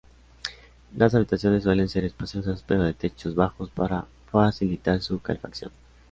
[0.97, 5.69] Las habitaciones suelen ser espaciosas pero de techos bajos para facilitar su calefacción.